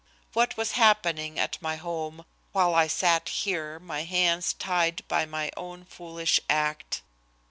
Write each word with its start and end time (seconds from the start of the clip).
What 0.33 0.57
was 0.57 0.71
happening 0.71 1.37
at 1.37 1.61
my 1.61 1.75
home 1.75 2.25
while 2.53 2.73
I 2.73 2.87
sat 2.87 3.29
here, 3.29 3.77
my 3.77 4.01
hands 4.03 4.53
tied 4.53 5.07
by 5.07 5.27
my 5.27 5.51
own 5.55 5.85
foolish 5.85 6.39
act? 6.49 7.03